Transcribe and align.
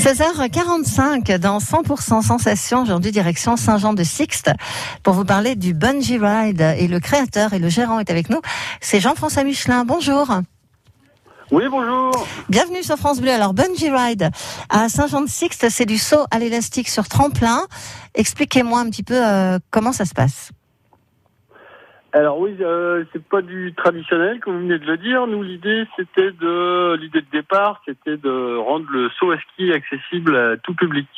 16h45 0.00 1.36
dans 1.36 1.58
100% 1.58 2.22
Sensation, 2.22 2.80
aujourd'hui 2.80 3.12
direction 3.12 3.58
Saint-Jean 3.58 3.92
de 3.92 4.02
Sixte 4.02 4.50
pour 5.02 5.12
vous 5.12 5.26
parler 5.26 5.56
du 5.56 5.74
Bungee 5.74 6.16
Ride 6.18 6.62
et 6.78 6.88
le 6.88 7.00
créateur 7.00 7.52
et 7.52 7.58
le 7.58 7.68
gérant 7.68 7.98
est 7.98 8.08
avec 8.08 8.30
nous. 8.30 8.40
C'est 8.80 8.98
Jean-François 8.98 9.44
Michelin. 9.44 9.84
Bonjour. 9.84 10.26
Oui, 11.50 11.64
bonjour. 11.70 12.26
Bienvenue 12.48 12.82
sur 12.82 12.96
France 12.96 13.20
Bleu. 13.20 13.30
Alors, 13.30 13.52
Bungee 13.52 13.90
Ride 13.90 14.30
à 14.70 14.88
Saint-Jean 14.88 15.20
de 15.20 15.28
Sixte, 15.28 15.66
c'est 15.68 15.84
du 15.84 15.98
saut 15.98 16.24
à 16.30 16.38
l'élastique 16.38 16.88
sur 16.88 17.06
tremplin. 17.06 17.60
Expliquez-moi 18.14 18.80
un 18.80 18.88
petit 18.88 19.02
peu 19.02 19.22
euh, 19.22 19.58
comment 19.70 19.92
ça 19.92 20.06
se 20.06 20.14
passe. 20.14 20.50
Alors 22.12 22.38
oui, 22.38 22.56
euh, 22.60 23.04
c'est 23.12 23.22
pas 23.24 23.40
du 23.40 23.72
traditionnel 23.74 24.40
comme 24.40 24.54
vous 24.54 24.60
venez 24.60 24.78
de 24.78 24.86
le 24.86 24.96
dire. 24.96 25.26
Nous, 25.26 25.42
l'idée, 25.42 25.86
c'était 25.96 26.32
de 26.32 26.96
l'idée 27.00 27.20
de 27.20 27.30
départ, 27.30 27.80
c'était 27.86 28.16
de 28.16 28.56
rendre 28.56 28.86
le 28.90 29.08
saut 29.10 29.30
à 29.30 29.38
ski 29.38 29.72
accessible 29.72 30.36
à 30.36 30.56
tout 30.56 30.74
public. 30.74 31.08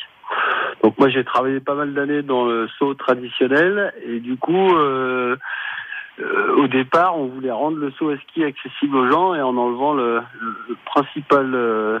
Donc 0.83 0.97
moi, 0.99 1.09
j'ai 1.09 1.23
travaillé 1.23 1.59
pas 1.59 1.75
mal 1.75 1.93
d'années 1.93 2.21
dans 2.21 2.45
le 2.45 2.67
saut 2.77 2.93
traditionnel 2.93 3.93
et 4.05 4.19
du 4.19 4.37
coup, 4.37 4.75
euh, 4.75 5.35
euh, 6.19 6.55
au 6.57 6.67
départ, 6.67 7.17
on 7.17 7.25
voulait 7.25 7.51
rendre 7.51 7.77
le 7.77 7.91
saut 7.91 8.09
à 8.09 8.17
ski 8.17 8.43
accessible 8.43 8.95
aux 8.95 9.09
gens 9.09 9.33
et 9.33 9.41
en 9.41 9.57
enlevant 9.57 9.93
le, 9.93 10.21
le 10.69 10.75
principal 10.85 11.53
euh, 11.55 11.99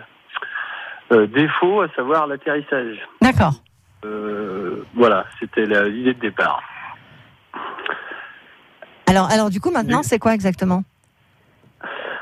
euh, 1.11 1.25
défaut, 1.27 1.81
à 1.81 1.87
savoir 1.95 2.27
l'atterrissage. 2.27 2.97
D'accord. 3.21 3.53
Euh, 4.05 4.83
voilà, 4.93 5.25
c'était 5.39 5.65
l'idée 5.65 6.13
de 6.13 6.19
départ. 6.19 6.61
Alors, 9.13 9.29
alors 9.29 9.49
du 9.51 9.59
coup, 9.61 9.69
maintenant, 9.69 10.01
c'est 10.01 10.17
quoi 10.17 10.33
exactement? 10.33 10.83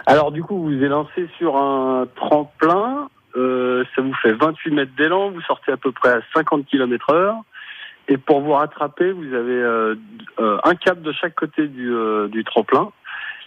Alors 0.06 0.32
du 0.34 0.44
coup, 0.44 0.58
vous 0.58 0.78
vous 0.78 0.86
lancé 0.86 1.30
sur 1.38 1.56
un 1.56 2.06
tremplin. 2.18 3.08
euh, 3.38 3.86
ça 3.96 4.02
vous 4.02 4.14
fait 4.16 4.34
28 4.34 4.72
mètres 4.72 4.92
d'élan. 4.98 5.32
Vous 5.32 5.40
sortez 5.42 5.72
à 5.72 5.78
peu 5.78 5.94
près 5.94 6.10
à 6.10 6.20
50 6.34 6.66
km 6.66 7.12
heure. 7.14 7.36
Et 8.10 8.18
pour 8.18 8.42
vous 8.42 8.52
rattraper, 8.52 9.14
vous 9.14 9.34
avez 9.34 9.54
euh, 9.54 9.96
euh, 10.42 10.58
un 10.66 10.76
câble 10.76 11.02
de 11.02 11.14
chaque 11.14 11.36
côté 11.36 11.68
du, 11.70 11.90
euh, 11.94 12.28
du 12.28 12.44
tremplin. 12.44 12.92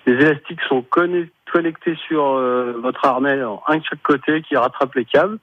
Les 0.07 0.15
élastiques 0.15 0.63
sont 0.69 0.81
conne- 0.81 1.29
connectés 1.53 1.97
sur 2.09 2.25
euh, 2.25 2.73
votre 2.81 3.05
harnais, 3.05 3.39
un 3.69 3.77
de 3.77 3.85
chaque 3.85 4.03
côté, 4.03 4.41
qui 4.41 4.57
rattrape 4.57 4.95
les 4.95 5.05
câbles. 5.05 5.39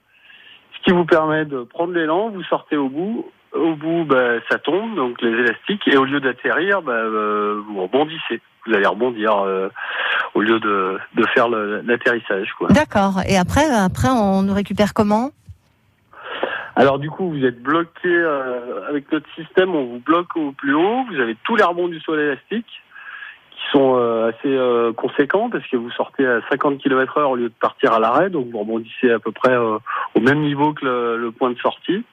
Ce 0.76 0.82
qui 0.82 0.90
vous 0.90 1.04
permet 1.04 1.44
de 1.44 1.62
prendre 1.62 1.92
l'élan, 1.92 2.30
vous 2.30 2.42
sortez 2.44 2.76
au 2.76 2.88
bout. 2.88 3.30
Au 3.54 3.74
bout, 3.74 4.04
bah, 4.04 4.40
ça 4.50 4.58
tombe, 4.58 4.94
donc 4.94 5.20
les 5.20 5.30
élastiques, 5.30 5.86
et 5.86 5.96
au 5.96 6.04
lieu 6.04 6.20
d'atterrir, 6.20 6.80
bah, 6.82 6.92
euh, 6.92 7.60
vous 7.66 7.82
rebondissez. 7.82 8.40
Vous 8.66 8.74
allez 8.74 8.86
rebondir 8.86 9.38
euh, 9.38 9.68
au 10.34 10.40
lieu 10.40 10.60
de, 10.60 10.98
de 11.14 11.26
faire 11.34 11.48
l'atterrissage. 11.48 12.54
D'accord. 12.70 13.20
Et 13.28 13.36
après, 13.36 13.66
après, 13.66 14.08
on 14.08 14.42
nous 14.42 14.54
récupère 14.54 14.94
comment? 14.94 15.30
Alors 16.74 16.98
du 16.98 17.10
coup, 17.10 17.30
vous 17.30 17.44
êtes 17.44 17.62
bloqué 17.62 18.08
euh, 18.08 18.88
avec 18.88 19.10
notre 19.12 19.28
système, 19.34 19.74
on 19.74 19.84
vous 19.84 19.98
bloque 19.98 20.34
au 20.36 20.52
plus 20.52 20.74
haut. 20.74 21.04
Vous 21.10 21.20
avez 21.20 21.36
tous 21.44 21.56
les 21.56 21.64
rebonds 21.64 21.88
du 21.88 22.00
sol 22.00 22.18
élastique 22.18 22.66
qui 22.66 23.70
sont 23.70 23.96
euh, 23.96 24.30
assez 24.30 24.48
euh, 24.48 24.92
conséquents 24.92 25.50
parce 25.50 25.66
que 25.66 25.76
vous 25.76 25.90
sortez 25.90 26.26
à 26.26 26.40
50 26.50 26.78
km 26.78 27.18
heure 27.18 27.30
au 27.30 27.36
lieu 27.36 27.50
de 27.50 27.54
partir 27.60 27.92
à 27.92 28.00
l'arrêt, 28.00 28.30
donc 28.30 28.48
vous 28.50 28.58
rebondissez 28.58 29.10
à 29.10 29.18
peu 29.18 29.32
près 29.32 29.52
euh, 29.52 29.78
au 30.14 30.20
même 30.20 30.40
niveau 30.40 30.72
que 30.72 30.84
le, 30.84 31.16
le 31.18 31.30
point 31.30 31.50
de 31.50 31.58
sortie. 31.58 32.04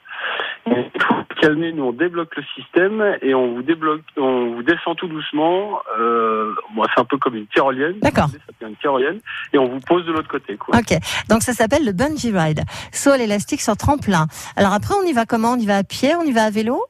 Calmer, 1.42 1.72
nous 1.72 1.84
on 1.84 1.92
débloque 1.94 2.36
le 2.36 2.44
système 2.56 3.18
et 3.22 3.34
on 3.34 3.54
vous 3.54 3.62
débloque, 3.62 4.02
on 4.18 4.56
vous 4.56 4.64
descend 4.64 4.96
tout 4.98 5.08
doucement. 5.08 5.80
Euh, 6.00 6.54
bon, 6.76 6.84
c'est 6.94 7.02
un 7.02 7.06
peu 7.06 7.18
comme 7.18 7.36
une 7.36 7.48
tyrolienne. 7.48 8.00
D'accord. 8.00 8.28
Une 8.62 8.76
tyrolienne 8.76 9.20
et 9.54 9.58
on 9.58 9.68
vous 9.68 9.80
pose 9.80 10.06
de 10.06 10.12
l'autre 10.12 10.28
côté. 10.28 10.58
Quoi. 10.58 10.78
Ok. 10.78 10.98
Donc 11.30 11.42
ça 11.42 11.54
s'appelle 11.54 11.86
le 11.86 11.94
bungee 11.94 12.32
ride. 12.32 12.62
Saut 12.92 13.12
à 13.12 13.18
l'élastique 13.18 13.62
sur 13.62 13.78
tremplin. 13.78 14.28
Alors 14.56 14.74
après, 14.74 14.96
on 15.02 15.06
y 15.06 15.14
va 15.14 15.26
comment? 15.26 15.54
On 15.54 15.58
y 15.58 15.66
va 15.66 15.78
à 15.78 15.84
pied? 15.84 16.16
On 16.16 16.24
y 16.24 16.32
va 16.32 16.44
à 16.44 16.50
vélo? 16.50 16.86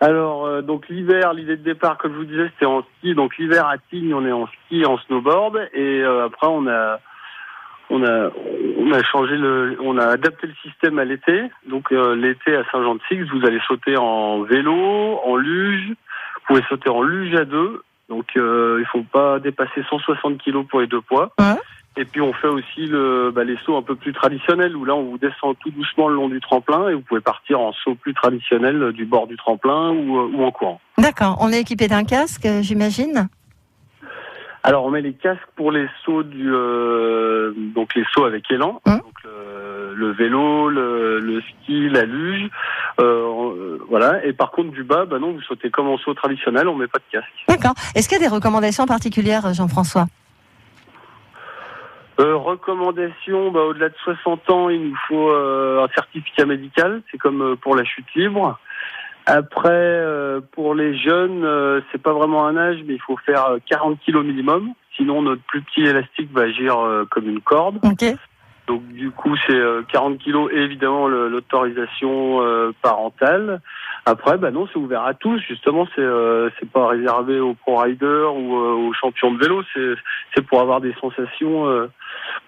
Alors, 0.00 0.44
euh, 0.44 0.60
donc 0.60 0.88
l'hiver, 0.88 1.32
l'idée 1.32 1.56
de 1.56 1.62
départ, 1.62 1.96
comme 1.96 2.12
je 2.12 2.18
vous 2.18 2.24
disais, 2.24 2.50
c'était 2.52 2.66
en 2.66 2.82
ski. 2.98 3.14
Donc 3.14 3.38
l'hiver 3.38 3.66
à 3.66 3.78
Tignes, 3.78 4.12
on 4.12 4.26
est 4.26 4.32
en 4.32 4.46
ski, 4.46 4.84
en 4.84 4.98
snowboard, 4.98 5.56
et 5.72 6.02
euh, 6.02 6.26
après 6.26 6.48
on 6.48 6.66
a, 6.66 7.00
on 7.90 8.02
a, 8.04 8.30
on 8.78 8.92
a 8.92 9.02
changé 9.02 9.36
le, 9.36 9.76
on 9.80 9.98
a 9.98 10.06
adapté 10.06 10.46
le 10.46 10.54
système 10.62 10.98
à 10.98 11.04
l'été. 11.04 11.44
Donc 11.68 11.92
euh, 11.92 12.14
l'été 12.14 12.56
à 12.56 12.64
Saint-Jean-de-Six, 12.70 13.22
vous 13.32 13.46
allez 13.46 13.60
sauter 13.66 13.96
en 13.96 14.42
vélo, 14.42 15.20
en 15.24 15.36
luge. 15.36 15.88
Vous 15.88 16.54
pouvez 16.54 16.62
sauter 16.68 16.88
en 16.88 17.02
luge 17.02 17.34
à 17.34 17.44
deux. 17.44 17.82
Donc 18.08 18.36
euh, 18.36 18.78
il 18.80 18.86
faut 18.86 19.04
pas 19.04 19.38
dépasser 19.40 19.82
160 19.88 20.38
kilos 20.38 20.66
pour 20.68 20.80
les 20.80 20.86
deux 20.86 21.00
poids. 21.00 21.32
Ouais. 21.38 21.56
Et 21.98 22.04
puis 22.04 22.20
on 22.20 22.32
fait 22.34 22.48
aussi 22.48 22.86
le, 22.86 23.30
bah, 23.34 23.42
les 23.42 23.56
sauts 23.64 23.76
un 23.76 23.82
peu 23.82 23.96
plus 23.96 24.12
traditionnels 24.12 24.76
où 24.76 24.84
là 24.84 24.94
on 24.94 25.04
vous 25.04 25.18
descend 25.18 25.56
tout 25.58 25.70
doucement 25.70 26.08
le 26.08 26.14
long 26.14 26.28
du 26.28 26.40
tremplin 26.40 26.88
et 26.90 26.94
vous 26.94 27.00
pouvez 27.00 27.22
partir 27.22 27.58
en 27.58 27.72
saut 27.72 27.94
plus 27.94 28.12
traditionnel 28.12 28.92
du 28.92 29.06
bord 29.06 29.26
du 29.26 29.36
tremplin 29.36 29.92
ou, 29.92 30.18
euh, 30.18 30.30
ou 30.34 30.44
en 30.44 30.50
courant. 30.50 30.80
D'accord. 30.98 31.38
On 31.40 31.50
est 31.52 31.60
équipé 31.60 31.88
d'un 31.88 32.04
casque, 32.04 32.44
euh, 32.44 32.60
j'imagine? 32.60 33.28
Alors 34.62 34.84
on 34.84 34.90
met 34.90 35.00
les 35.00 35.14
casques 35.14 35.48
pour 35.54 35.72
les 35.72 35.86
sauts 36.04 36.24
du 36.24 36.52
euh, 36.52 37.25
donc 37.54 37.94
les 37.94 38.04
sauts 38.12 38.24
avec 38.24 38.50
élan, 38.50 38.80
Hum. 38.86 38.98
donc 38.98 39.22
le, 39.24 39.94
le 39.94 40.12
vélo, 40.12 40.68
le, 40.68 41.20
le 41.20 41.40
ski, 41.42 41.88
la 41.88 42.02
luge, 42.04 42.48
euh, 43.00 43.04
euh, 43.04 43.78
voilà. 43.88 44.24
Et 44.24 44.32
par 44.32 44.50
contre 44.50 44.70
du 44.70 44.82
bas, 44.84 45.04
bah 45.04 45.18
non, 45.18 45.32
vous 45.32 45.40
sautez 45.42 45.70
comme 45.70 45.88
en 45.88 45.98
saut 45.98 46.14
traditionnel, 46.14 46.68
on 46.68 46.74
met 46.76 46.86
pas 46.86 46.98
de 46.98 47.04
casque. 47.10 47.28
D'accord. 47.48 47.74
Est-ce 47.94 48.08
qu'il 48.08 48.18
y 48.20 48.24
a 48.24 48.28
des 48.28 48.34
recommandations 48.34 48.86
particulières, 48.86 49.52
Jean-François? 49.54 50.06
Euh, 52.18 52.34
recommandation, 52.36 53.50
bah, 53.50 53.60
au-delà 53.60 53.90
de 53.90 53.94
60 54.04 54.48
ans, 54.50 54.70
il 54.70 54.88
nous 54.90 54.96
faut 55.06 55.30
euh, 55.30 55.84
un 55.84 55.88
certificat 55.94 56.46
médical. 56.46 57.02
C'est 57.10 57.18
comme 57.18 57.42
euh, 57.42 57.56
pour 57.56 57.76
la 57.76 57.84
chute 57.84 58.06
libre. 58.14 58.58
Après, 59.26 59.68
euh, 59.70 60.40
pour 60.52 60.74
les 60.74 60.96
jeunes, 60.96 61.44
euh, 61.44 61.80
c'est 61.92 62.00
pas 62.00 62.12
vraiment 62.14 62.46
un 62.46 62.56
âge, 62.56 62.78
mais 62.86 62.94
il 62.94 63.00
faut 63.02 63.18
faire 63.26 63.44
euh, 63.46 63.58
40 63.68 63.98
kilos 64.00 64.24
minimum. 64.24 64.72
Sinon, 64.96 65.22
notre 65.22 65.42
plus 65.42 65.62
petit 65.62 65.82
élastique 65.82 66.30
va 66.32 66.42
agir 66.42 66.78
euh, 66.78 67.04
comme 67.10 67.28
une 67.28 67.40
corde. 67.40 67.78
Ok. 67.84 68.04
Donc, 68.66 68.84
du 68.88 69.12
coup, 69.12 69.36
c'est 69.46 69.54
euh, 69.54 69.82
40 69.92 70.18
kilos 70.18 70.50
et 70.52 70.58
évidemment 70.58 71.06
l'autorisation 71.06 72.40
euh, 72.42 72.72
parentale. 72.82 73.60
Après, 74.06 74.38
bah 74.38 74.50
non, 74.50 74.66
c'est 74.72 74.78
ouvert 74.78 75.04
à 75.04 75.14
tous. 75.14 75.38
Justement, 75.46 75.86
c'est 75.94 76.00
euh, 76.02 76.50
c'est 76.58 76.68
pas 76.68 76.88
réservé 76.88 77.38
aux 77.38 77.54
pro 77.54 77.76
riders 77.76 78.34
ou 78.34 78.56
euh, 78.56 78.72
aux 78.88 78.92
champions 78.94 79.32
de 79.32 79.38
vélo. 79.38 79.62
C'est 79.72 79.94
c'est 80.34 80.42
pour 80.46 80.60
avoir 80.60 80.80
des 80.80 80.92
sensations 81.00 81.66
euh, 81.68 81.88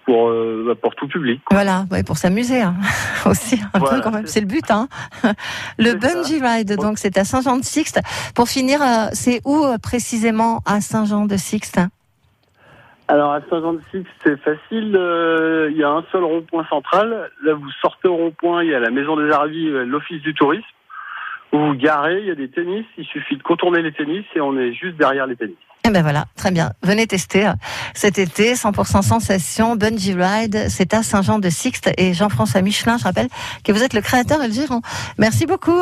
pour 0.05 0.29
euh, 0.29 0.65
bah, 0.67 0.75
pour 0.81 0.93
tout 0.95 1.07
public. 1.07 1.41
Voilà, 1.51 1.85
ouais, 1.91 2.03
pour 2.03 2.17
s'amuser 2.17 2.61
hein. 2.63 2.75
aussi 3.25 3.59
un 3.73 3.79
Voilà, 3.79 3.95
peu 3.97 4.01
quand 4.01 4.11
même, 4.11 4.27
c'est- 4.27 4.41
le 4.41 4.47
but. 4.47 4.69
Hein. 4.71 4.87
Le 5.77 5.91
ça. 5.91 5.95
bungee 5.97 6.41
ride, 6.41 6.75
donc 6.77 6.97
c'est 6.97 7.17
à 7.17 7.23
Saint-Jean-de-Sixte. 7.23 8.01
Pour 8.35 8.49
finir, 8.49 8.81
euh, 8.81 9.07
c'est 9.13 9.39
où 9.45 9.63
euh, 9.63 9.77
précisément 9.81 10.59
à 10.65 10.81
Saint-Jean-de-Sixte? 10.81 11.79
Alors 13.09 13.33
à 13.33 13.41
Saint-Jean-de-Six, 13.49 14.05
c'est 14.23 14.39
facile. 14.39 14.95
euh, 14.95 15.69
Il 15.71 15.77
y 15.77 15.83
a 15.83 15.89
un 15.89 16.03
seul 16.11 16.23
rond-point 16.23 16.63
central. 16.69 17.31
Là, 17.43 17.55
vous 17.55 17.71
sortez 17.81 18.07
au 18.07 18.15
rond-point, 18.15 18.63
il 18.63 18.69
y 18.69 18.75
a 18.75 18.79
la 18.79 18.91
maison 18.91 19.17
des 19.17 19.31
Arvis, 19.31 19.67
euh, 19.67 19.83
l'office 19.83 20.21
du 20.21 20.35
tourisme. 20.35 20.63
Vous 21.51 21.69
vous 21.69 21.73
garez, 21.73 22.19
il 22.19 22.27
y 22.27 22.31
a 22.31 22.35
des 22.35 22.49
tennis. 22.49 22.85
Il 22.99 23.05
suffit 23.05 23.35
de 23.35 23.41
contourner 23.41 23.81
les 23.81 23.91
tennis 23.91 24.23
et 24.35 24.41
on 24.41 24.55
est 24.59 24.73
juste 24.73 24.95
derrière 24.97 25.25
les 25.25 25.35
tennis. 25.35 25.55
Eh 25.87 25.89
ben 25.89 26.03
voilà, 26.03 26.25
très 26.37 26.51
bien. 26.51 26.69
Venez 26.83 27.07
tester 27.07 27.47
euh, 27.47 27.53
cet 27.95 28.19
été, 28.19 28.53
100% 28.53 29.01
sensation, 29.01 29.75
bungee 29.75 30.13
ride. 30.15 30.67
C'est 30.69 30.93
à 30.93 31.01
Saint-Jean-de-Sixte 31.01 31.89
et 31.97 32.13
Jean-François 32.13 32.61
Michelin, 32.61 32.97
je 32.99 33.05
rappelle 33.05 33.27
que 33.63 33.71
vous 33.71 33.81
êtes 33.81 33.95
le 33.95 34.01
créateur 34.01 34.43
et 34.43 34.47
le 34.47 34.53
gérant. 34.53 34.81
Merci 35.17 35.47
beaucoup. 35.47 35.81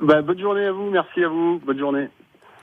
Bah, 0.00 0.22
bonne 0.22 0.40
journée 0.40 0.64
à 0.64 0.72
vous. 0.72 0.88
Merci 0.90 1.22
à 1.24 1.28
vous. 1.28 1.60
Bonne 1.66 1.78
journée. 1.78 2.08